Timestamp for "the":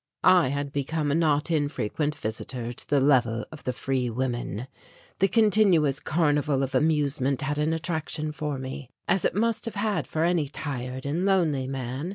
2.89-2.99, 3.65-3.71, 5.19-5.27